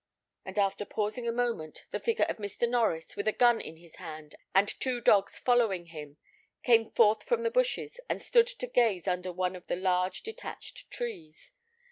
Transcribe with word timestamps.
and 0.43 0.57
after 0.57 0.83
pausing 0.83 1.27
a 1.27 1.31
moment 1.31 1.85
the 1.91 1.99
figure 1.99 2.25
of 2.25 2.37
Mr. 2.37 2.67
Norries, 2.67 3.15
with 3.15 3.27
a 3.27 3.31
gun 3.31 3.61
in 3.61 3.77
his 3.77 3.97
hand, 3.97 4.33
and 4.55 4.67
two 4.67 4.99
dogs 4.99 5.37
following 5.37 5.85
him, 5.85 6.17
came 6.63 6.89
forth 6.89 7.21
from 7.21 7.43
the 7.43 7.51
bushes, 7.51 7.99
and 8.09 8.19
stood 8.19 8.47
to 8.47 8.65
gaze 8.65 9.07
under 9.07 9.31
one 9.31 9.55
of 9.55 9.67
the 9.67 9.75
large 9.75 10.23
detached 10.23 10.89
trees. 10.89 11.51